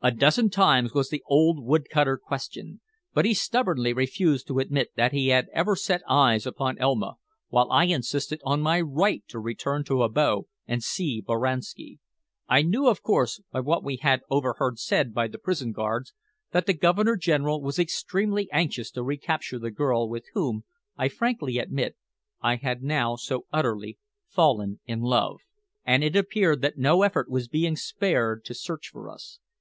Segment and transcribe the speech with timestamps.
[0.00, 2.78] A dozen times was the old wood cutter questioned,
[3.14, 7.14] but he stubbornly refused to admit that he had ever set eyes upon Elma,
[7.48, 11.98] while I insisted on my right to return to Abo and see Boranski.
[12.48, 16.14] I knew, of course, by what we had overheard said by the prison guards,
[16.52, 20.62] that the Governor General was extremely anxious to recapture the girl with whom,
[20.96, 21.96] I frankly admit,
[22.40, 23.98] I had now so utterly
[24.28, 25.40] fallen in love.
[25.84, 29.40] And it appeared that no effort was being spared to search for us.